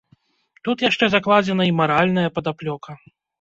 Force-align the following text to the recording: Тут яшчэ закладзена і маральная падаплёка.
Тут 0.67 0.77
яшчэ 0.85 1.09
закладзена 1.15 1.63
і 1.69 1.75
маральная 1.81 2.33
падаплёка. 2.39 2.97